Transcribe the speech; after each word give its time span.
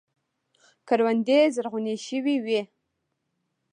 کروندې 0.87 1.39
زرغونې 1.55 1.95
شوې 2.07 2.35
وې. 2.45 2.61